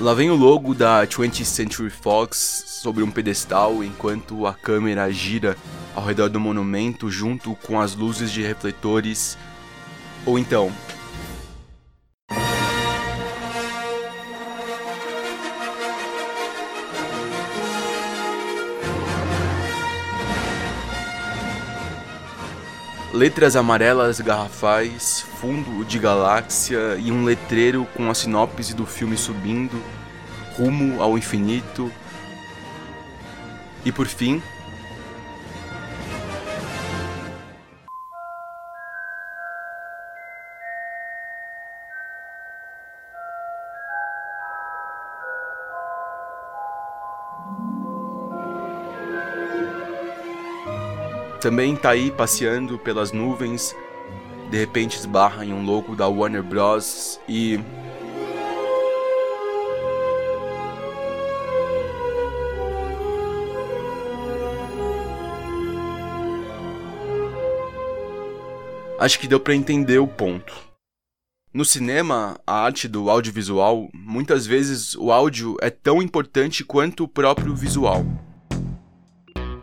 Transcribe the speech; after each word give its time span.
Lá 0.00 0.14
vem 0.14 0.30
o 0.30 0.34
logo 0.34 0.74
da 0.74 1.06
20th 1.06 1.44
Century 1.44 1.90
Fox 1.90 2.64
sobre 2.82 3.02
um 3.02 3.10
pedestal 3.10 3.84
enquanto 3.84 4.46
a 4.46 4.54
câmera 4.54 5.12
gira 5.12 5.58
ao 5.94 6.02
redor 6.02 6.30
do 6.30 6.40
monumento 6.40 7.10
junto 7.10 7.54
com 7.56 7.78
as 7.78 7.94
luzes 7.94 8.32
de 8.32 8.40
refletores. 8.40 9.36
Ou 10.24 10.38
então, 10.38 10.72
letras 23.12 23.56
amarelas 23.56 24.20
garrafais, 24.20 25.24
fundo 25.40 25.84
de 25.84 25.98
galáxia 25.98 26.96
e 26.98 27.10
um 27.10 27.24
letreiro 27.24 27.86
com 27.96 28.10
a 28.10 28.14
sinopse 28.14 28.74
do 28.74 28.86
filme 28.86 29.16
subindo, 29.16 29.82
rumo 30.56 31.02
ao 31.02 31.18
infinito. 31.18 31.90
E 33.84 33.90
por 33.90 34.06
fim, 34.06 34.42
Também 51.40 51.74
tá 51.74 51.90
aí 51.90 52.10
passeando 52.10 52.78
pelas 52.78 53.12
nuvens, 53.12 53.74
de 54.50 54.58
repente 54.58 54.98
esbarra 54.98 55.42
em 55.42 55.54
um 55.54 55.64
logo 55.64 55.96
da 55.96 56.06
Warner 56.06 56.42
Bros. 56.42 57.18
e. 57.26 57.58
Acho 68.98 69.18
que 69.18 69.26
deu 69.26 69.40
para 69.40 69.54
entender 69.54 69.98
o 69.98 70.06
ponto. 70.06 70.54
No 71.54 71.64
cinema, 71.64 72.38
a 72.46 72.64
arte 72.64 72.86
do 72.86 73.08
audiovisual, 73.08 73.88
muitas 73.94 74.46
vezes 74.46 74.94
o 74.94 75.10
áudio 75.10 75.56
é 75.62 75.70
tão 75.70 76.02
importante 76.02 76.62
quanto 76.62 77.04
o 77.04 77.08
próprio 77.08 77.56
visual. 77.56 78.04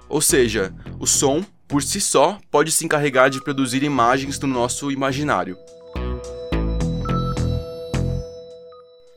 Ou 0.09 0.22
seja, 0.22 0.73
o 1.00 1.06
som 1.06 1.45
por 1.68 1.84
si 1.84 2.00
só, 2.00 2.40
pode 2.50 2.72
se 2.72 2.86
encarregar 2.86 3.30
de 3.30 3.44
produzir 3.44 3.84
imagens 3.84 4.40
no 4.40 4.48
nosso 4.48 4.90
imaginário. 4.90 5.58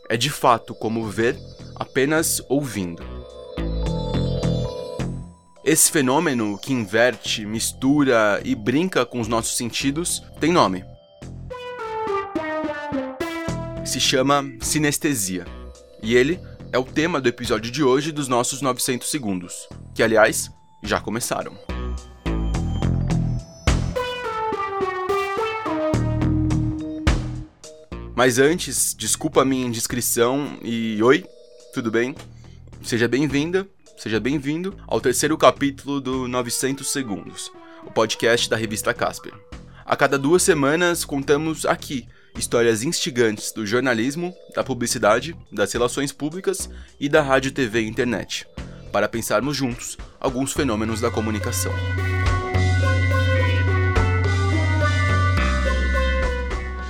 É 0.08 0.16
de 0.16 0.28
fato 0.28 0.74
como 0.74 1.06
ver 1.06 1.38
apenas 1.76 2.42
ouvindo. 2.48 3.02
Esse 5.64 5.92
fenômeno 5.92 6.58
que 6.58 6.72
inverte, 6.72 7.46
mistura 7.46 8.40
e 8.44 8.56
brinca 8.56 9.06
com 9.06 9.20
os 9.20 9.28
nossos 9.28 9.56
sentidos 9.56 10.20
tem 10.40 10.50
nome. 10.50 10.84
Se 13.84 14.00
chama 14.00 14.44
sinestesia. 14.60 15.44
E 16.02 16.16
ele 16.16 16.40
é 16.72 16.78
o 16.78 16.84
tema 16.84 17.20
do 17.20 17.28
episódio 17.28 17.70
de 17.70 17.84
hoje 17.84 18.10
dos 18.10 18.26
nossos 18.26 18.60
900 18.60 19.08
segundos, 19.08 19.68
que 19.94 20.02
aliás 20.02 20.50
já 20.82 21.00
começaram. 21.00 21.79
Mas 28.20 28.38
antes, 28.38 28.94
desculpa 28.94 29.40
a 29.40 29.44
minha 29.46 29.66
indiscrição 29.66 30.58
e 30.62 31.02
oi, 31.02 31.24
tudo 31.72 31.90
bem? 31.90 32.14
Seja 32.82 33.08
bem-vinda, 33.08 33.66
seja 33.96 34.20
bem-vindo 34.20 34.76
ao 34.86 35.00
terceiro 35.00 35.38
capítulo 35.38 36.02
do 36.02 36.28
900 36.28 36.86
Segundos, 36.86 37.50
o 37.82 37.90
podcast 37.90 38.50
da 38.50 38.58
revista 38.58 38.92
Casper. 38.92 39.32
A 39.86 39.96
cada 39.96 40.18
duas 40.18 40.42
semanas 40.42 41.02
contamos 41.02 41.64
aqui 41.64 42.06
histórias 42.38 42.82
instigantes 42.82 43.52
do 43.52 43.64
jornalismo, 43.64 44.34
da 44.54 44.62
publicidade, 44.62 45.34
das 45.50 45.72
relações 45.72 46.12
públicas 46.12 46.68
e 47.00 47.08
da 47.08 47.22
rádio, 47.22 47.52
TV 47.52 47.80
e 47.80 47.88
internet, 47.88 48.46
para 48.92 49.08
pensarmos 49.08 49.56
juntos 49.56 49.96
alguns 50.20 50.52
fenômenos 50.52 51.00
da 51.00 51.10
comunicação. 51.10 51.72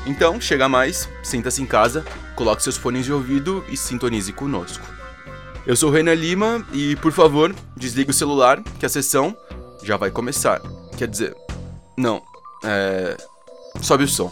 Então, 0.07 0.41
chega 0.41 0.69
mais, 0.69 1.09
sinta-se 1.23 1.63
em 1.63 1.67
casa, 1.67 2.05
coloque 2.35 2.63
seus 2.63 2.77
fones 2.77 3.05
de 3.05 3.13
ouvido 3.13 3.65
e 3.69 3.77
sintonize 3.77 4.33
conosco. 4.33 4.85
Eu 5.67 5.77
sou 5.77 5.91
Renan 5.91 6.15
Lima 6.15 6.67
e, 6.73 6.97
por 6.97 7.13
favor, 7.13 7.55
desligue 7.77 8.11
o 8.11 8.15
celular 8.15 8.63
que 8.79 8.87
a 8.87 8.89
sessão 8.89 9.37
já 9.83 9.97
vai 9.97 10.11
começar. 10.11 10.61
Quer 10.97 11.07
dizer, 11.07 11.37
não, 11.97 12.23
é. 12.65 13.17
Sobe 13.81 14.05
o 14.05 14.09
som. 14.09 14.31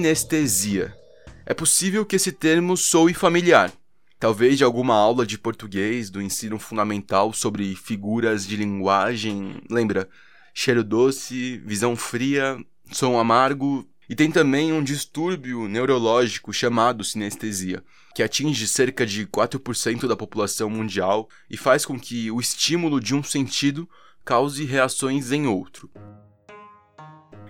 Sinestesia 0.00 0.96
é 1.44 1.52
possível 1.52 2.06
que 2.06 2.16
esse 2.16 2.32
termo 2.32 2.74
soe 2.74 3.12
familiar, 3.12 3.70
talvez 4.18 4.56
de 4.56 4.64
alguma 4.64 4.94
aula 4.94 5.26
de 5.26 5.36
português 5.36 6.08
do 6.08 6.22
ensino 6.22 6.58
fundamental 6.58 7.34
sobre 7.34 7.76
figuras 7.76 8.46
de 8.46 8.56
linguagem, 8.56 9.60
lembra? 9.70 10.08
Cheiro 10.54 10.82
doce, 10.82 11.58
visão 11.66 11.94
fria, 11.94 12.56
som 12.90 13.18
amargo, 13.18 13.86
e 14.08 14.14
tem 14.14 14.30
também 14.30 14.72
um 14.72 14.82
distúrbio 14.82 15.68
neurológico 15.68 16.50
chamado 16.50 17.04
sinestesia, 17.04 17.84
que 18.14 18.22
atinge 18.22 18.66
cerca 18.66 19.04
de 19.04 19.26
4% 19.26 20.08
da 20.08 20.16
população 20.16 20.70
mundial 20.70 21.28
e 21.50 21.58
faz 21.58 21.84
com 21.84 22.00
que 22.00 22.30
o 22.30 22.40
estímulo 22.40 22.98
de 22.98 23.14
um 23.14 23.22
sentido 23.22 23.86
cause 24.24 24.64
reações 24.64 25.30
em 25.30 25.46
outro. 25.46 25.90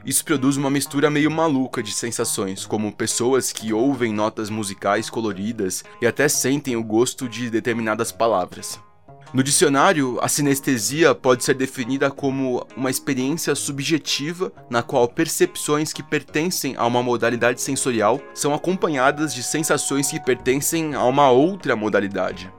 Isso 0.05 0.25
produz 0.25 0.57
uma 0.57 0.71
mistura 0.71 1.11
meio 1.11 1.31
maluca 1.31 1.83
de 1.83 1.93
sensações, 1.93 2.65
como 2.65 2.91
pessoas 2.91 3.53
que 3.53 3.73
ouvem 3.73 4.13
notas 4.13 4.49
musicais 4.49 5.11
coloridas 5.11 5.85
e 6.01 6.07
até 6.07 6.27
sentem 6.27 6.75
o 6.75 6.83
gosto 6.83 7.29
de 7.29 7.51
determinadas 7.51 8.11
palavras. 8.11 8.81
No 9.33 9.45
dicionário, 9.45 10.19
a 10.21 10.27
sinestesia 10.27 11.15
pode 11.15 11.45
ser 11.45 11.55
definida 11.55 12.11
como 12.11 12.67
uma 12.77 12.91
experiência 12.91 13.55
subjetiva 13.55 14.51
na 14.69 14.83
qual 14.83 15.07
percepções 15.07 15.93
que 15.93 16.03
pertencem 16.03 16.75
a 16.77 16.85
uma 16.85 17.03
modalidade 17.03 17.61
sensorial 17.61 18.21
são 18.35 18.53
acompanhadas 18.53 19.33
de 19.33 19.43
sensações 19.43 20.11
que 20.11 20.19
pertencem 20.19 20.95
a 20.95 21.05
uma 21.05 21.31
outra 21.31 21.77
modalidade. 21.77 22.53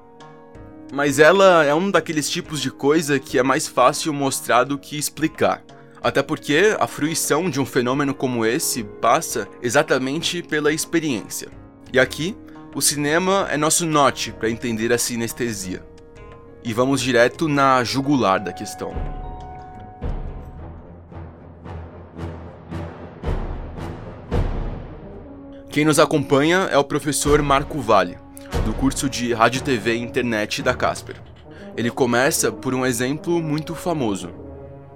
Mas 0.93 1.19
ela 1.19 1.65
é 1.65 1.73
um 1.73 1.91
daqueles 1.91 2.29
tipos 2.29 2.61
de 2.61 2.71
coisa 2.71 3.19
que 3.19 3.37
é 3.37 3.43
mais 3.43 3.67
fácil 3.67 4.13
mostrar 4.13 4.63
do 4.63 4.77
que 4.77 4.97
explicar. 4.97 5.63
Até 6.03 6.23
porque 6.23 6.75
a 6.79 6.87
fruição 6.87 7.47
de 7.47 7.59
um 7.59 7.65
fenômeno 7.65 8.13
como 8.13 8.43
esse 8.43 8.83
passa 8.83 9.47
exatamente 9.61 10.41
pela 10.41 10.73
experiência. 10.73 11.49
E 11.93 11.99
aqui, 11.99 12.35
o 12.73 12.81
cinema 12.81 13.47
é 13.51 13.57
nosso 13.57 13.85
norte 13.85 14.31
para 14.31 14.49
entender 14.49 14.91
a 14.91 14.97
sinestesia. 14.97 15.85
E 16.63 16.73
vamos 16.73 17.01
direto 17.01 17.47
na 17.47 17.83
jugular 17.83 18.39
da 18.39 18.51
questão. 18.51 18.93
Quem 25.69 25.85
nos 25.85 25.99
acompanha 25.99 26.67
é 26.71 26.77
o 26.77 26.83
professor 26.83 27.41
Marco 27.43 27.79
Vale, 27.79 28.17
do 28.65 28.73
curso 28.73 29.07
de 29.07 29.33
Rádio, 29.33 29.61
TV 29.61 29.95
e 29.95 30.01
Internet 30.01 30.63
da 30.63 30.73
Casper. 30.73 31.21
Ele 31.77 31.91
começa 31.91 32.51
por 32.51 32.73
um 32.73 32.85
exemplo 32.85 33.41
muito 33.41 33.75
famoso, 33.75 34.29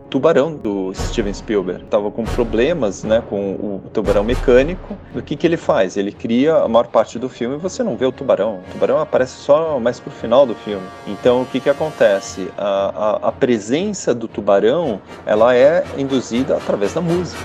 Tubarão 0.09 0.55
do 0.55 0.93
Steven 0.93 1.33
Spielberg. 1.33 1.83
Tava 1.85 2.09
com 2.11 2.23
problemas, 2.23 3.03
né, 3.03 3.21
com 3.29 3.53
o 3.53 3.81
tubarão 3.93 4.23
mecânico. 4.23 4.97
O 5.13 5.21
que 5.21 5.35
que 5.35 5.45
ele 5.45 5.57
faz? 5.57 5.97
Ele 5.97 6.11
cria 6.11 6.55
a 6.55 6.67
maior 6.67 6.87
parte 6.87 7.19
do 7.19 7.27
filme 7.27 7.55
e 7.55 7.59
você 7.59 7.83
não 7.83 7.97
vê 7.97 8.05
o 8.05 8.11
tubarão. 8.11 8.59
O 8.59 8.71
tubarão 8.71 8.99
aparece 8.99 9.37
só 9.37 9.79
mais 9.79 9.99
pro 9.99 10.11
final 10.11 10.45
do 10.45 10.55
filme. 10.55 10.85
Então 11.07 11.41
o 11.41 11.45
que 11.45 11.59
que 11.59 11.69
acontece? 11.69 12.49
A, 12.57 13.19
a, 13.25 13.29
a 13.29 13.31
presença 13.31 14.13
do 14.13 14.27
tubarão, 14.27 15.01
ela 15.25 15.55
é 15.55 15.83
induzida 15.97 16.55
através 16.55 16.93
da 16.93 17.01
música 17.01 17.43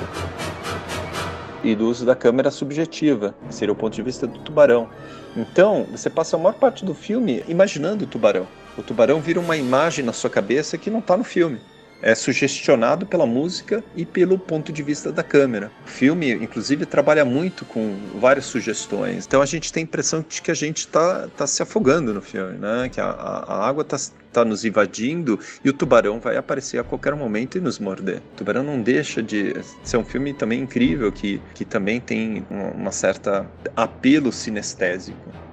e 1.63 1.75
do 1.75 1.89
uso 1.89 2.07
da 2.07 2.15
câmera 2.15 2.51
subjetiva, 2.51 3.35
que 3.49 3.55
seria 3.55 3.73
o 3.73 3.77
ponto 3.77 3.95
de 3.95 4.03
vista 4.03 4.27
do 4.27 4.39
tubarão. 4.39 4.89
Então, 5.37 5.87
você 5.91 6.09
passa 6.11 6.37
a 6.37 6.39
maior 6.39 6.55
parte 6.55 6.85
do 6.85 6.95
filme 6.95 7.45
imaginando 7.49 8.05
o 8.05 8.07
tubarão. 8.09 8.47
O 8.77 8.83
tubarão 8.83 9.21
vira 9.21 9.39
uma 9.39 9.57
imagem 9.57 10.05
na 10.05 10.13
sua 10.13 10.31
cabeça 10.31 10.79
que 10.79 10.91
não 10.91 11.01
está 11.01 11.17
no 11.17 11.25
filme. 11.25 11.61
É 12.03 12.15
sugestionado 12.15 13.07
pela 13.07 13.27
música 13.27 13.83
e 13.95 14.05
pelo 14.05 14.39
ponto 14.39 14.73
de 14.73 14.83
vista 14.83 15.13
da 15.13 15.23
câmera. 15.23 15.71
O 15.85 15.89
filme, 15.89 16.33
inclusive, 16.33 16.87
trabalha 16.87 17.25
muito 17.25 17.65
com 17.65 17.97
várias 18.19 18.47
sugestões. 18.47 19.27
Então 19.27 19.43
a 19.43 19.47
gente 19.47 19.73
tem 19.73 19.83
a 19.83 19.85
impressão 19.85 20.25
de 20.27 20.41
que 20.41 20.51
a 20.51 20.55
gente 20.55 20.79
está 20.79 21.29
tá 21.37 21.47
se 21.47 21.63
afogando 21.63 22.15
no 22.15 22.23
filme, 22.23 22.59
né? 22.59 22.89
Que 22.89 23.01
a, 23.01 23.07
a 23.07 23.69
água 23.69 23.83
está 23.83 23.97
tá 24.33 24.45
nos 24.45 24.65
invadindo 24.65 25.39
e 25.65 25.71
o 25.71 25.73
tubarão 25.73 26.21
vai 26.21 26.37
aparecer 26.37 26.79
a 26.79 26.85
qualquer 26.85 27.15
momento 27.15 27.59
e 27.59 27.61
nos 27.61 27.79
morder. 27.79 28.19
O 28.19 28.37
tubarão 28.37 28.63
não 28.63 28.81
deixa 28.81 29.23
de 29.23 29.55
ser 29.83 29.97
um 29.97 30.05
filme 30.05 30.33
também 30.33 30.61
incrível 30.61 31.11
que, 31.11 31.41
que 31.55 31.65
também 31.65 32.01
tem 32.01 32.47
uma 32.51 32.93
certa 32.93 33.47
apelo 33.77 34.33
sinestésico. 34.33 35.50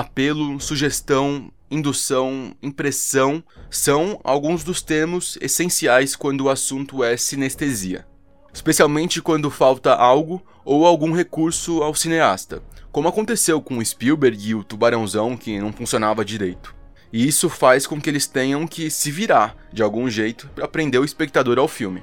Apelo, 0.00 0.58
sugestão, 0.58 1.50
indução, 1.70 2.56
impressão 2.62 3.44
são 3.70 4.18
alguns 4.24 4.64
dos 4.64 4.82
termos 4.82 5.38
essenciais 5.40 6.16
quando 6.16 6.42
o 6.42 6.50
assunto 6.50 7.04
é 7.04 7.16
sinestesia. 7.16 8.06
Especialmente 8.52 9.22
quando 9.22 9.50
falta 9.50 9.94
algo 9.94 10.42
ou 10.64 10.86
algum 10.86 11.12
recurso 11.12 11.82
ao 11.82 11.94
cineasta, 11.94 12.62
como 12.90 13.08
aconteceu 13.08 13.60
com 13.60 13.84
Spielberg 13.84 14.48
e 14.48 14.54
o 14.54 14.64
Tubarãozão 14.64 15.36
que 15.36 15.60
não 15.60 15.72
funcionava 15.72 16.24
direito. 16.24 16.74
E 17.12 17.26
isso 17.26 17.48
faz 17.48 17.86
com 17.86 18.00
que 18.00 18.08
eles 18.08 18.26
tenham 18.26 18.66
que 18.66 18.90
se 18.90 19.10
virar 19.10 19.56
de 19.72 19.82
algum 19.82 20.08
jeito 20.08 20.48
para 20.54 20.66
prender 20.66 21.00
o 21.00 21.04
espectador 21.04 21.58
ao 21.58 21.68
filme. 21.68 22.02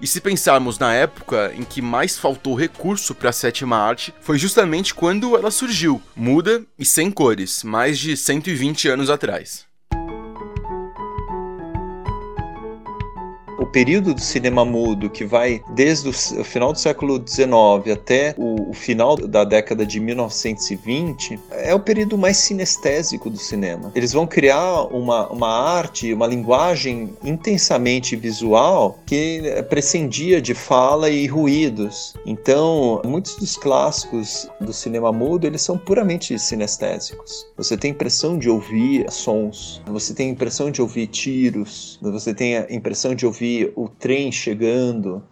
E 0.00 0.06
se 0.06 0.20
pensarmos 0.20 0.78
na 0.78 0.94
época 0.94 1.52
em 1.54 1.62
que 1.62 1.82
mais 1.82 2.18
faltou 2.18 2.54
recurso 2.54 3.14
para 3.14 3.28
a 3.28 3.32
sétima 3.32 3.76
arte, 3.76 4.14
foi 4.20 4.38
justamente 4.38 4.94
quando 4.94 5.36
ela 5.36 5.50
surgiu, 5.50 6.00
muda 6.16 6.64
e 6.78 6.86
sem 6.86 7.10
cores, 7.10 7.62
mais 7.62 7.98
de 7.98 8.16
120 8.16 8.88
anos 8.88 9.10
atrás. 9.10 9.69
O 13.60 13.66
período 13.66 14.14
do 14.14 14.20
cinema 14.20 14.64
mudo, 14.64 15.10
que 15.10 15.24
vai 15.24 15.62
desde 15.74 16.08
o 16.08 16.12
final 16.12 16.72
do 16.72 16.78
século 16.78 17.22
XIX 17.24 17.92
até 17.92 18.34
o, 18.38 18.70
o 18.70 18.72
final 18.72 19.16
da 19.16 19.44
década 19.44 19.84
de 19.84 20.00
1920, 20.00 21.38
é 21.50 21.74
o 21.74 21.80
período 21.80 22.16
mais 22.16 22.38
sinestésico 22.38 23.28
do 23.28 23.36
cinema. 23.36 23.92
Eles 23.94 24.14
vão 24.14 24.26
criar 24.26 24.84
uma, 24.84 25.28
uma 25.28 25.48
arte, 25.48 26.12
uma 26.12 26.26
linguagem 26.26 27.10
intensamente 27.22 28.16
visual 28.16 28.98
que 29.04 29.42
prescindia 29.68 30.40
de 30.40 30.54
fala 30.54 31.10
e 31.10 31.26
ruídos. 31.26 32.14
Então, 32.24 33.02
muitos 33.04 33.36
dos 33.36 33.56
clássicos 33.58 34.48
do 34.58 34.72
cinema 34.72 35.12
mudo, 35.12 35.46
eles 35.46 35.60
são 35.60 35.76
puramente 35.76 36.38
sinestésicos. 36.38 37.46
Você 37.58 37.76
tem 37.76 37.90
a 37.90 37.94
impressão 37.94 38.38
de 38.38 38.48
ouvir 38.48 39.10
sons, 39.10 39.82
você 39.86 40.14
tem 40.14 40.28
a 40.28 40.32
impressão 40.32 40.70
de 40.70 40.80
ouvir 40.80 41.06
tiros, 41.08 41.98
você 42.00 42.32
tem 42.32 42.56
a 42.56 42.66
impressão 42.70 43.14
de 43.14 43.26
ouvir 43.26 43.49
o 43.74 43.88
trem 43.88 44.30
chegando. 44.30 45.22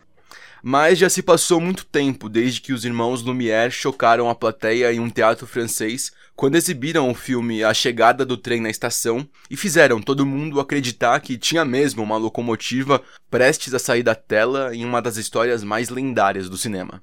Mas 0.62 0.98
já 0.98 1.08
se 1.08 1.22
passou 1.22 1.60
muito 1.60 1.86
tempo 1.86 2.28
desde 2.28 2.60
que 2.60 2.72
os 2.72 2.84
irmãos 2.84 3.22
Lumière 3.22 3.70
chocaram 3.70 4.28
a 4.28 4.34
plateia 4.34 4.92
em 4.92 4.98
um 4.98 5.08
teatro 5.08 5.46
francês 5.46 6.12
quando 6.34 6.56
exibiram 6.56 7.10
o 7.10 7.14
filme 7.14 7.64
A 7.64 7.72
Chegada 7.72 8.24
do 8.24 8.36
Trem 8.36 8.60
na 8.60 8.70
Estação 8.70 9.28
e 9.50 9.56
fizeram 9.56 10.00
todo 10.00 10.26
mundo 10.26 10.60
acreditar 10.60 11.20
que 11.20 11.38
tinha 11.38 11.64
mesmo 11.64 12.02
uma 12.02 12.16
locomotiva 12.16 13.02
prestes 13.30 13.74
a 13.74 13.78
sair 13.78 14.02
da 14.02 14.14
tela 14.14 14.74
em 14.74 14.84
uma 14.84 15.00
das 15.00 15.16
histórias 15.16 15.64
mais 15.64 15.88
lendárias 15.88 16.48
do 16.48 16.56
cinema. 16.56 17.02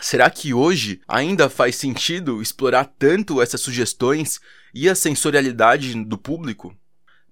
Será 0.00 0.28
que 0.28 0.52
hoje 0.52 1.00
ainda 1.06 1.48
faz 1.48 1.76
sentido 1.76 2.42
explorar 2.42 2.92
tanto 2.98 3.40
essas 3.40 3.60
sugestões 3.60 4.40
e 4.74 4.88
a 4.88 4.94
sensorialidade 4.94 5.94
do 6.04 6.18
público? 6.18 6.76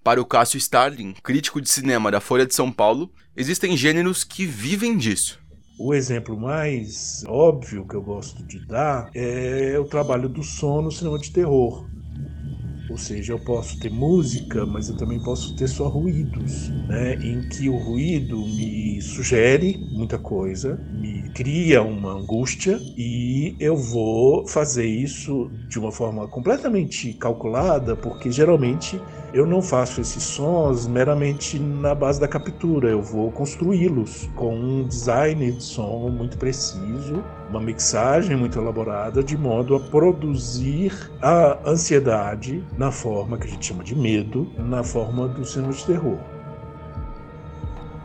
Para 0.05 0.21
o 0.21 0.25
Cássio 0.25 0.59
Starling, 0.59 1.15
crítico 1.23 1.61
de 1.61 1.71
cinema 1.71 2.11
da 2.11 2.21
Folha 2.21 2.45
de 2.45 2.53
São 2.53 2.73
Paulo, 2.73 3.09
existem 3.37 3.77
gêneros 3.77 4.25
que 4.25 4.45
vivem 4.45 4.97
disso. 4.97 5.39
O 5.79 5.95
exemplo 5.95 6.37
mais 6.37 7.25
óbvio 7.29 7.87
que 7.87 7.95
eu 7.95 8.03
gosto 8.03 8.43
de 8.43 8.59
dar 8.67 9.11
é 9.15 9.79
o 9.79 9.85
trabalho 9.85 10.29
do 10.29 10.43
som 10.43 10.83
no 10.83 10.91
cinema 10.91 11.21
de 11.21 11.31
terror. 11.31 11.87
Ou 12.91 12.99
seja, 12.99 13.33
eu 13.33 13.39
posso 13.39 13.79
ter 13.79 13.91
música, 13.91 14.67
mas 14.67 14.89
eu 14.89 14.97
também 14.97 15.23
posso 15.23 15.55
ter 15.55 15.69
só 15.69 15.87
ruídos, 15.87 16.69
né? 16.89 17.15
em 17.15 17.49
que 17.49 17.69
o 17.69 17.77
ruído 17.77 18.37
me 18.39 19.01
sugere 19.01 19.79
muita 19.93 20.19
coisa, 20.19 20.81
me 20.93 21.31
cria 21.31 21.81
uma 21.81 22.15
angústia 22.15 22.79
e 22.99 23.57
eu 23.61 23.77
vou 23.77 24.47
fazer 24.49 24.85
isso 24.85 25.49
de 25.69 25.79
uma 25.79 25.93
forma 25.93 26.27
completamente 26.27 27.15
calculada, 27.15 27.97
porque 27.97 28.33
geralmente 28.33 29.01
eu 29.33 29.47
não 29.47 29.63
faço 29.63 30.01
esses 30.01 30.23
sons 30.23 30.87
meramente 30.87 31.59
na 31.59 31.95
base 31.95 32.21
da 32.21 32.29
captura, 32.29 32.91
eu 32.91 33.01
vou 33.01 33.33
construí-los 33.33 34.29
com 34.37 34.55
um 34.55 34.87
design 34.87 35.53
de 35.53 35.63
som 35.63 36.11
muito 36.11 36.37
preciso, 36.37 37.25
uma 37.49 37.61
mixagem 37.61 38.37
muito 38.37 38.59
elaborada, 38.59 39.23
de 39.23 39.37
modo 39.37 39.75
a 39.75 39.81
produzir 39.81 40.93
a 41.23 41.59
ansiedade 41.67 42.63
na 42.77 42.91
forma 42.93 43.39
que 43.39 43.47
a 43.47 43.51
gente 43.51 43.67
chama 43.67 43.83
de 43.83 43.95
medo, 43.95 44.53
na 44.59 44.85
forma 44.85 45.27
do 45.29 45.45
cinema 45.45 45.73
de 45.73 45.85
terror. 45.87 46.19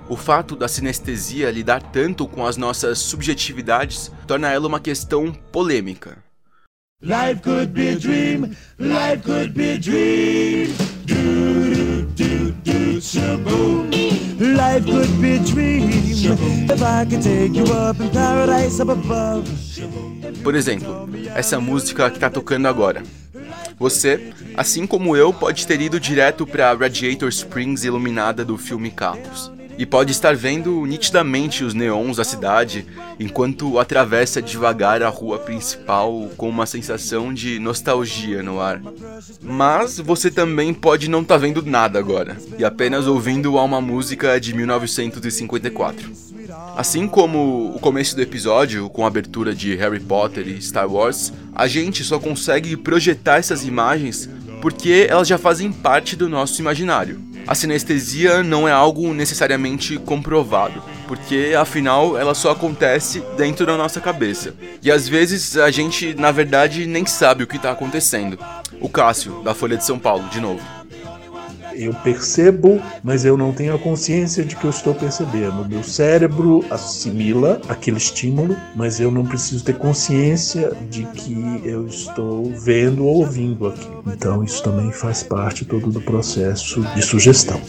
O 0.10 0.16
fato 0.16 0.56
da 0.56 0.70
sinestesia 0.70 1.52
lidar 1.52 1.82
tanto 1.82 2.26
com 2.26 2.46
as 2.46 2.56
nossas 2.56 3.00
subjetividades 3.00 4.10
torna 4.26 4.50
ela 4.50 4.66
uma 4.66 4.80
questão 4.80 5.34
polêmica. 5.52 6.24
Life 7.02 7.42
could 7.44 7.74
be 7.74 7.90
a 7.90 7.96
dream, 7.96 8.56
life 8.80 9.24
could 9.24 9.54
be 9.54 9.74
a 9.74 9.78
dream. 9.78 10.87
Life 14.40 14.86
could 14.86 15.22
be 15.22 15.36
a 15.36 15.40
dream. 15.40 15.90
If 16.70 16.82
I 16.82 17.06
could 17.06 17.22
take 17.22 17.58
you 17.58 17.66
up 17.74 18.02
in 18.02 18.10
paradise 18.10 18.82
up 18.82 18.92
above. 18.92 19.50
Por 20.44 20.56
exemplo, 20.56 21.10
essa 21.36 21.60
música 21.60 22.10
que 22.10 22.20
tá 22.20 22.30
tocando 22.30 22.68
agora. 22.68 23.04
Você, 23.80 24.34
assim 24.56 24.88
como 24.88 25.16
eu, 25.16 25.32
pode 25.34 25.68
ter 25.68 25.80
ido 25.82 26.00
direto 26.00 26.46
para 26.46 26.74
Radiator 26.74 27.30
Springs 27.30 27.84
iluminada 27.84 28.44
do 28.44 28.58
filme 28.58 28.90
Carros 28.90 29.57
e 29.78 29.86
pode 29.86 30.12
estar 30.12 30.36
vendo 30.36 30.86
nitidamente 30.86 31.64
os 31.64 31.74
neons 31.74 32.18
da 32.18 32.24
cidade 32.24 32.86
enquanto 33.20 33.80
atravessa 33.80 34.42
devagar 34.42 35.04
a 35.04 35.10
rua 35.10 35.38
principal 35.38 36.30
com 36.36 36.50
uma 36.50 36.66
sensação 36.66 37.34
de 37.34 37.60
nostalgia 37.60 38.42
no 38.42 38.60
ar. 38.60 38.82
Mas 39.42 40.00
você 40.00 40.32
também 40.32 40.74
pode 40.74 41.10
não 41.10 41.22
estar 41.22 41.36
tá 41.36 41.40
vendo 41.40 41.64
nada 41.64 42.00
agora 42.00 42.38
e 42.58 42.66
apenas 42.66 43.08
ouvindo 43.08 43.58
a 43.58 43.64
uma 43.64 43.82
música 43.82 44.40
de 44.40 44.54
1954. 44.54 46.12
Assim 46.76 47.08
como 47.08 47.74
o 47.76 47.80
começo 47.80 48.16
do 48.16 48.22
episódio, 48.22 48.90
com 48.90 49.04
a 49.04 49.08
abertura 49.08 49.54
de 49.54 49.76
Harry 49.76 50.00
Potter 50.00 50.48
e 50.48 50.62
Star 50.62 50.92
Wars, 50.92 51.34
a 51.54 51.68
gente 51.68 52.04
só 52.04 52.20
consegue 52.20 52.78
projetar 52.78 53.38
essas 53.38 53.64
imagens 53.64 54.30
porque 54.62 55.06
elas 55.10 55.28
já 55.28 55.38
fazem 55.38 55.72
parte 55.72 56.16
do 56.16 56.28
nosso 56.28 56.60
imaginário 56.62 57.27
a 57.48 57.56
sinestesia 57.56 58.44
não 58.44 58.68
é 58.68 58.72
algo 58.72 59.14
necessariamente 59.14 59.98
comprovado, 59.98 60.84
porque 61.08 61.56
afinal 61.58 62.18
ela 62.18 62.36
só 62.36 62.52
acontece 62.52 63.24
dentro 63.38 63.66
da 63.66 63.78
nossa 63.78 64.02
cabeça. 64.02 64.54
E 64.84 64.92
às 64.92 65.08
vezes 65.08 65.58
a 65.58 65.72
gente, 65.72 66.14
na 66.14 66.32
verdade, 66.32 66.86
nem 66.86 67.06
sabe 67.06 67.44
o 67.44 67.48
que 67.48 67.56
está 67.56 67.72
acontecendo. 67.72 68.38
O 68.82 68.90
Cássio, 68.90 69.42
da 69.44 69.54
Folha 69.54 69.78
de 69.78 69.86
São 69.86 69.98
Paulo, 69.98 70.28
de 70.30 70.42
novo. 70.42 70.77
Eu 71.78 71.94
percebo, 71.94 72.82
mas 73.04 73.24
eu 73.24 73.38
não 73.38 73.54
tenho 73.54 73.76
a 73.76 73.78
consciência 73.78 74.44
de 74.44 74.56
que 74.56 74.66
eu 74.66 74.72
estou 74.72 74.96
percebendo. 74.96 75.64
Meu 75.70 75.84
cérebro 75.84 76.66
assimila 76.72 77.62
aquele 77.70 77.98
estímulo, 77.98 78.58
mas 78.76 79.00
eu 79.00 79.12
não 79.12 79.24
preciso 79.24 79.64
ter 79.64 79.78
consciência 79.78 80.76
de 80.90 81.04
que 81.06 81.62
eu 81.64 81.86
estou 81.86 82.52
vendo 82.52 83.06
ou 83.06 83.18
ouvindo 83.18 83.68
aquilo. 83.68 84.04
Então 84.08 84.44
isso 84.44 84.64
também 84.64 84.92
faz 84.92 85.22
parte 85.22 85.66
todo 85.66 85.92
do 85.92 86.02
processo 86.02 86.82
de 86.96 87.02
sugestão. 87.04 87.62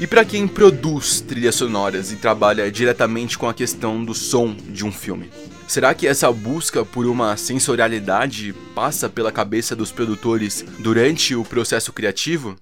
E 0.00 0.06
para 0.06 0.24
quem 0.24 0.48
produz 0.48 1.20
trilhas 1.20 1.56
sonoras 1.56 2.10
e 2.10 2.16
trabalha 2.16 2.72
diretamente 2.72 3.36
com 3.36 3.46
a 3.46 3.52
questão 3.52 4.02
do 4.02 4.14
som 4.14 4.54
de 4.54 4.82
um 4.82 4.90
filme? 4.90 5.28
Será 5.70 5.94
que 5.94 6.08
essa 6.08 6.32
busca 6.32 6.84
por 6.84 7.06
uma 7.06 7.36
sensorialidade 7.36 8.52
passa 8.74 9.08
pela 9.08 9.30
cabeça 9.30 9.76
dos 9.76 9.92
produtores 9.92 10.62
durante 10.80 11.32
o 11.36 11.44
processo 11.44 11.92
criativo? 11.92 12.56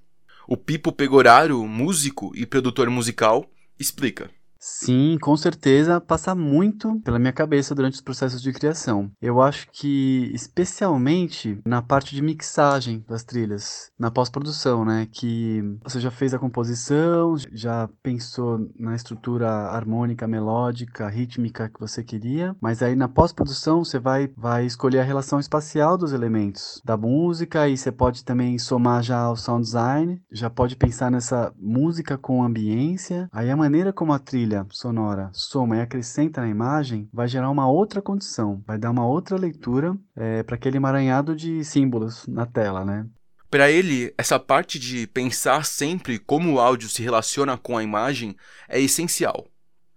O 0.46 0.58
Pipo 0.58 0.92
Pegoraro, 0.92 1.66
músico 1.66 2.32
e 2.34 2.44
produtor 2.44 2.90
musical, 2.90 3.50
explica. 3.80 4.30
Sim, 4.60 5.16
com 5.20 5.36
certeza 5.36 6.00
passa 6.00 6.34
muito 6.34 7.00
pela 7.00 7.18
minha 7.18 7.32
cabeça 7.32 7.74
durante 7.76 7.94
os 7.94 8.00
processos 8.00 8.42
de 8.42 8.52
criação. 8.52 9.10
Eu 9.22 9.40
acho 9.40 9.68
que, 9.72 10.30
especialmente 10.34 11.60
na 11.64 11.80
parte 11.80 12.12
de 12.14 12.20
mixagem 12.20 13.04
das 13.08 13.22
trilhas, 13.22 13.92
na 13.96 14.10
pós-produção, 14.10 14.84
né? 14.84 15.06
Que 15.12 15.62
você 15.82 16.00
já 16.00 16.10
fez 16.10 16.34
a 16.34 16.40
composição, 16.40 17.36
já 17.52 17.88
pensou 18.02 18.68
na 18.76 18.96
estrutura 18.96 19.48
harmônica, 19.48 20.26
melódica, 20.26 21.08
rítmica 21.08 21.68
que 21.68 21.78
você 21.78 22.02
queria, 22.02 22.56
mas 22.60 22.82
aí 22.82 22.96
na 22.96 23.08
pós-produção 23.08 23.84
você 23.84 23.98
vai, 24.00 24.28
vai 24.36 24.66
escolher 24.66 25.00
a 25.00 25.04
relação 25.04 25.38
espacial 25.38 25.96
dos 25.96 26.12
elementos 26.12 26.82
da 26.84 26.96
música 26.96 27.68
e 27.68 27.76
você 27.76 27.92
pode 27.92 28.24
também 28.24 28.58
somar 28.58 29.04
já 29.04 29.30
o 29.30 29.36
sound 29.36 29.62
design, 29.62 30.20
já 30.32 30.50
pode 30.50 30.74
pensar 30.74 31.10
nessa 31.12 31.52
música 31.56 32.18
com 32.18 32.42
ambiência, 32.42 33.28
aí 33.32 33.50
a 33.50 33.56
maneira 33.56 33.92
como 33.92 34.12
a 34.12 34.18
trilha 34.18 34.47
trilha 34.48 34.66
sonora 34.70 35.30
soma 35.34 35.76
e 35.76 35.80
acrescenta 35.80 36.40
na 36.40 36.48
imagem, 36.48 37.08
vai 37.12 37.28
gerar 37.28 37.50
uma 37.50 37.70
outra 37.70 38.00
condição, 38.00 38.62
vai 38.66 38.78
dar 38.78 38.90
uma 38.90 39.06
outra 39.06 39.36
leitura 39.36 39.94
é, 40.16 40.42
para 40.42 40.56
aquele 40.56 40.78
emaranhado 40.78 41.36
de 41.36 41.62
símbolos 41.64 42.26
na 42.26 42.46
tela, 42.46 42.84
né? 42.84 43.06
Para 43.50 43.70
ele, 43.70 44.12
essa 44.16 44.38
parte 44.38 44.78
de 44.78 45.06
pensar 45.06 45.64
sempre 45.64 46.18
como 46.18 46.52
o 46.52 46.60
áudio 46.60 46.88
se 46.88 47.02
relaciona 47.02 47.56
com 47.56 47.76
a 47.76 47.82
imagem 47.82 48.36
é 48.68 48.80
essencial, 48.80 49.46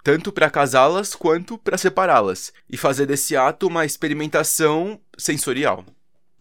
tanto 0.03 0.31
para 0.31 0.50
casá-las 0.50 1.15
quanto 1.15 1.58
para 1.58 1.77
separá-las, 1.77 2.53
e 2.70 2.77
fazer 2.77 3.05
desse 3.05 3.36
ato 3.36 3.67
uma 3.67 3.86
experimentação 3.86 5.00
sensorial. 5.17 5.86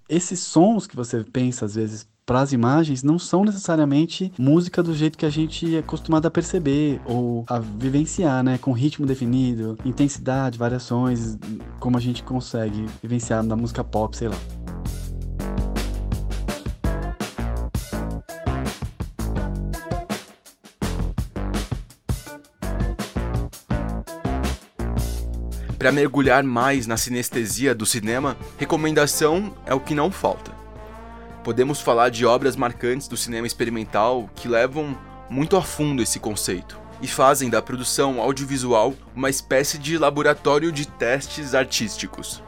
Esses 0.08 0.40
sons 0.40 0.86
que 0.86 0.96
você 0.96 1.22
pensa 1.24 1.64
às 1.64 1.74
vezes 1.74 2.08
para 2.30 2.42
as 2.42 2.52
imagens 2.52 3.02
não 3.02 3.18
são 3.18 3.44
necessariamente 3.44 4.32
música 4.38 4.84
do 4.84 4.94
jeito 4.94 5.18
que 5.18 5.26
a 5.26 5.30
gente 5.30 5.74
é 5.74 5.80
acostumado 5.80 6.26
a 6.26 6.30
perceber 6.30 7.00
ou 7.04 7.44
a 7.48 7.58
vivenciar, 7.58 8.44
né? 8.44 8.56
Com 8.56 8.70
ritmo 8.70 9.04
definido, 9.04 9.76
intensidade, 9.84 10.56
variações, 10.56 11.36
como 11.80 11.98
a 11.98 12.00
gente 12.00 12.22
consegue 12.22 12.86
vivenciar 13.02 13.42
na 13.42 13.56
música 13.56 13.82
pop, 13.82 14.16
sei 14.16 14.28
lá. 14.28 14.36
Para 25.76 25.90
mergulhar 25.90 26.44
mais 26.44 26.86
na 26.86 26.96
sinestesia 26.96 27.74
do 27.74 27.84
cinema, 27.84 28.36
recomendação 28.56 29.52
é 29.66 29.74
o 29.74 29.80
que 29.80 29.96
não 29.96 30.12
falta 30.12 30.49
podemos 31.42 31.80
falar 31.80 32.10
de 32.10 32.24
obras 32.26 32.56
marcantes 32.56 33.08
do 33.08 33.16
cinema 33.16 33.46
experimental 33.46 34.28
que 34.34 34.48
levam 34.48 34.96
muito 35.28 35.56
a 35.56 35.62
fundo 35.62 36.02
esse 36.02 36.18
conceito 36.18 36.78
e 37.00 37.06
fazem 37.06 37.48
da 37.48 37.62
produção 37.62 38.20
audiovisual 38.20 38.94
uma 39.14 39.30
espécie 39.30 39.78
de 39.78 39.96
laboratório 39.96 40.70
de 40.70 40.86
testes 40.86 41.54
artísticos. 41.54 42.42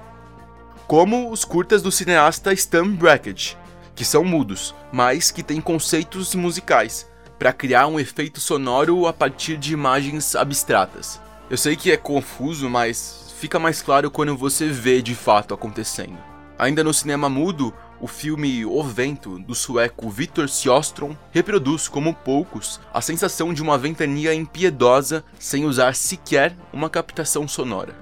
Como 0.86 1.30
os 1.30 1.44
curtas 1.44 1.80
do 1.80 1.90
cineasta 1.90 2.52
Stan 2.52 2.88
Brakhage, 2.88 3.56
que 3.94 4.04
são 4.04 4.24
mudos, 4.24 4.74
mas 4.92 5.30
que 5.30 5.42
têm 5.42 5.60
conceitos 5.60 6.34
musicais, 6.34 7.08
para 7.38 7.52
criar 7.52 7.86
um 7.86 7.98
efeito 7.98 8.40
sonoro 8.40 9.06
a 9.06 9.12
partir 9.12 9.56
de 9.56 9.72
imagens 9.72 10.36
abstratas. 10.36 11.20
Eu 11.50 11.56
sei 11.56 11.74
que 11.74 11.90
é 11.90 11.96
confuso, 11.96 12.68
mas 12.70 13.34
fica 13.38 13.58
mais 13.58 13.82
claro 13.82 14.10
quando 14.10 14.36
você 14.36 14.68
vê 14.68 15.02
de 15.02 15.14
fato 15.14 15.52
acontecendo. 15.52 16.16
Ainda 16.58 16.84
no 16.84 16.94
cinema 16.94 17.28
mudo, 17.28 17.74
o 18.02 18.08
filme 18.08 18.66
O 18.66 18.82
Vento, 18.82 19.38
do 19.38 19.54
sueco 19.54 20.10
Victor 20.10 20.48
Sjöström, 20.48 21.16
reproduz 21.30 21.86
como 21.86 22.12
poucos 22.12 22.80
a 22.92 23.00
sensação 23.00 23.54
de 23.54 23.62
uma 23.62 23.78
ventania 23.78 24.34
impiedosa 24.34 25.24
sem 25.38 25.64
usar 25.64 25.94
sequer 25.94 26.56
uma 26.72 26.90
captação 26.90 27.46
sonora. 27.46 27.94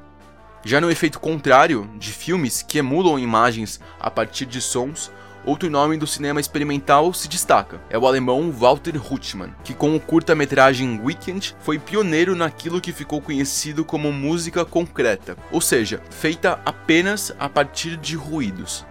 Já 0.64 0.80
no 0.80 0.90
efeito 0.90 1.20
contrário, 1.20 1.88
de 1.98 2.12
filmes 2.12 2.62
que 2.62 2.78
emulam 2.78 3.18
imagens 3.18 3.78
a 4.00 4.10
partir 4.10 4.46
de 4.46 4.62
sons, 4.62 5.10
outro 5.44 5.68
nome 5.68 5.98
do 5.98 6.06
cinema 6.06 6.40
experimental 6.40 7.12
se 7.12 7.28
destaca. 7.28 7.78
É 7.90 7.98
o 7.98 8.06
alemão 8.06 8.50
Walter 8.50 8.96
Hutschmann, 8.96 9.54
que 9.62 9.74
com 9.74 9.94
o 9.94 10.00
curta-metragem 10.00 10.98
Weekend 11.02 11.54
foi 11.60 11.78
pioneiro 11.78 12.34
naquilo 12.34 12.80
que 12.80 12.92
ficou 12.92 13.20
conhecido 13.20 13.84
como 13.84 14.10
música 14.10 14.64
concreta, 14.64 15.36
ou 15.52 15.60
seja, 15.60 16.00
feita 16.08 16.58
apenas 16.64 17.34
a 17.38 17.50
partir 17.50 17.98
de 17.98 18.16
ruídos. 18.16 18.88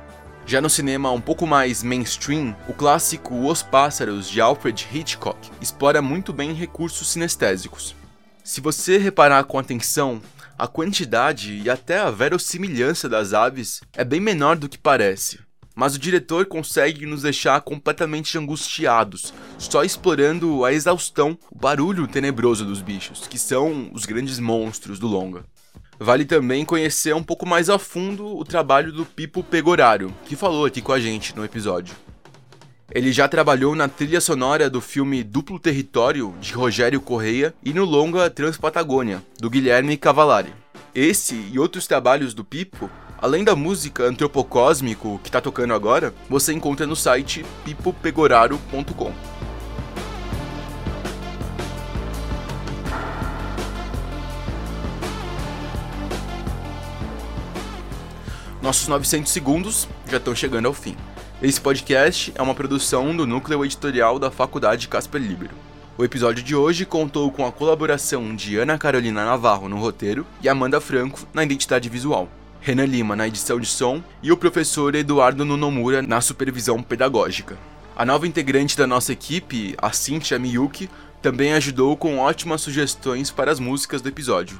Já 0.49 0.59
no 0.59 0.67
cinema 0.67 1.11
um 1.11 1.21
pouco 1.21 1.45
mais 1.45 1.83
mainstream, 1.83 2.55
o 2.67 2.73
clássico 2.73 3.47
Os 3.47 3.61
Pássaros 3.61 4.27
de 4.27 4.41
Alfred 4.41 4.87
Hitchcock 4.91 5.37
explora 5.61 6.01
muito 6.01 6.33
bem 6.33 6.53
recursos 6.53 7.09
sinestésicos. 7.09 7.95
Se 8.43 8.59
você 8.59 8.97
reparar 8.97 9.43
com 9.43 9.59
atenção, 9.59 10.19
a 10.57 10.67
quantidade 10.67 11.61
e 11.63 11.69
até 11.69 11.99
a 11.99 12.09
verossimilhança 12.09 13.07
das 13.07 13.31
aves 13.31 13.81
é 13.93 14.03
bem 14.03 14.19
menor 14.19 14.55
do 14.55 14.67
que 14.67 14.79
parece. 14.79 15.39
Mas 15.75 15.93
o 15.93 15.99
diretor 15.99 16.47
consegue 16.47 17.05
nos 17.05 17.21
deixar 17.21 17.61
completamente 17.61 18.35
angustiados, 18.35 19.31
só 19.59 19.83
explorando 19.83 20.65
a 20.65 20.73
exaustão 20.73 21.37
o 21.51 21.59
barulho 21.59 22.07
tenebroso 22.07 22.65
dos 22.65 22.81
bichos, 22.81 23.27
que 23.27 23.37
são 23.37 23.91
os 23.93 24.03
grandes 24.03 24.39
monstros 24.39 24.97
do 24.97 25.05
longa. 25.05 25.45
Vale 25.99 26.23
também 26.23 26.63
conhecer 26.63 27.13
um 27.13 27.21
pouco 27.21 27.45
mais 27.45 27.69
a 27.69 27.77
fundo 27.77 28.25
o 28.37 28.45
trabalho 28.45 28.91
do 28.93 29.05
Pipo 29.05 29.43
Pegoraro, 29.43 30.13
que 30.25 30.35
falou 30.35 30.65
aqui 30.65 30.81
com 30.81 30.93
a 30.93 30.99
gente 30.99 31.35
no 31.35 31.43
episódio. 31.43 31.93
Ele 32.91 33.11
já 33.11 33.27
trabalhou 33.27 33.75
na 33.75 33.87
trilha 33.89 34.21
sonora 34.21 34.69
do 34.69 34.79
filme 34.79 35.23
Duplo 35.23 35.59
Território, 35.59 36.33
de 36.39 36.53
Rogério 36.53 37.01
Correia, 37.01 37.53
e 37.63 37.73
no 37.73 37.83
longa 37.83 38.29
Transpatagônia, 38.29 39.21
do 39.39 39.49
Guilherme 39.49 39.97
Cavallari. 39.97 40.53
Esse 40.95 41.35
e 41.35 41.59
outros 41.59 41.85
trabalhos 41.85 42.33
do 42.33 42.45
Pipo, 42.45 42.89
além 43.17 43.43
da 43.43 43.55
música 43.55 44.05
Antropocósmico 44.05 45.19
que 45.21 45.29
tá 45.29 45.41
tocando 45.41 45.73
agora, 45.73 46.13
você 46.29 46.53
encontra 46.53 46.87
no 46.87 46.95
site 46.95 47.45
pipopegoraro.com. 47.65 49.38
Nossos 58.61 58.89
900 58.89 59.31
segundos 59.31 59.87
já 60.09 60.17
estão 60.17 60.35
chegando 60.35 60.65
ao 60.65 60.73
fim. 60.73 60.95
Esse 61.41 61.61
podcast 61.61 62.33
é 62.35 62.41
uma 62.41 62.53
produção 62.53 63.15
do 63.15 63.25
núcleo 63.25 63.63
editorial 63.63 64.19
da 64.19 64.29
Faculdade 64.29 64.89
Casper 64.89 65.21
Libero. 65.21 65.55
O 65.97 66.03
episódio 66.03 66.43
de 66.43 66.53
hoje 66.55 66.85
contou 66.85 67.31
com 67.31 67.45
a 67.45 67.51
colaboração 67.53 68.35
de 68.35 68.57
Ana 68.57 68.77
Carolina 68.77 69.23
Navarro 69.23 69.69
no 69.69 69.77
roteiro 69.77 70.25
e 70.41 70.49
Amanda 70.49 70.81
Franco 70.81 71.25
na 71.33 71.43
identidade 71.43 71.87
visual, 71.87 72.27
Renan 72.59 72.85
Lima 72.85 73.15
na 73.15 73.27
edição 73.29 73.59
de 73.61 73.65
som 73.65 74.03
e 74.21 74.29
o 74.29 74.37
professor 74.37 74.93
Eduardo 74.93 75.45
Nunomura 75.45 76.01
na 76.01 76.19
supervisão 76.19 76.83
pedagógica. 76.83 77.57
A 77.95 78.05
nova 78.05 78.27
integrante 78.27 78.77
da 78.77 78.85
nossa 78.85 79.13
equipe, 79.13 79.73
a 79.77 79.93
Cynthia 79.93 80.37
Miyuki, 80.37 80.89
também 81.21 81.53
ajudou 81.53 81.95
com 81.95 82.19
ótimas 82.19 82.61
sugestões 82.61 83.31
para 83.31 83.51
as 83.51 83.59
músicas 83.59 84.01
do 84.01 84.09
episódio. 84.09 84.59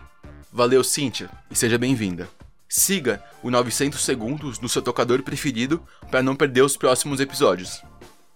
Valeu, 0.51 0.83
Cynthia, 0.85 1.29
e 1.51 1.55
seja 1.55 1.77
bem-vinda. 1.77 2.38
Siga 2.69 3.21
o 3.41 3.49
900 3.49 3.99
Segundos 3.99 4.59
no 4.59 4.69
seu 4.69 4.83
tocador 4.83 5.23
preferido 5.23 5.83
para 6.11 6.21
não 6.21 6.35
perder 6.35 6.61
os 6.61 6.77
próximos 6.77 7.19
episódios. 7.19 7.81